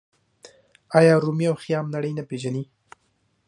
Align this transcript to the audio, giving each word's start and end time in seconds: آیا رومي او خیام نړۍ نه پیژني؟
آیا 0.97 1.13
رومي 1.23 1.45
او 1.51 1.55
خیام 1.63 1.85
نړۍ 1.95 2.11
نه 2.19 2.23
پیژني؟ 2.29 2.63